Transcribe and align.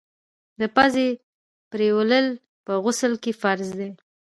د 0.59 0.61
پزي 0.75 1.07
پرېولل 1.71 2.27
په 2.65 2.73
غسل 2.83 3.13
کي 3.23 3.31
فرض 3.41 3.69
دي. 3.79 3.89